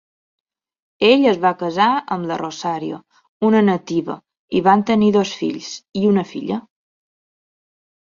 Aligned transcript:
Ell 1.09 1.27
es 1.31 1.37
va 1.43 1.51
casar 1.59 1.89
amb 2.15 2.29
la 2.31 2.39
Rosario, 2.43 2.99
una 3.51 3.63
nativa, 3.69 4.19
i 4.59 4.65
van 4.71 4.87
tenir 4.91 5.13
dos 5.21 5.39
fills 5.45 5.73
i 6.05 6.09
una 6.17 6.29
filla. 6.35 6.63